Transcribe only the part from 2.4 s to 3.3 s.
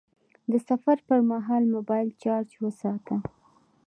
وساته..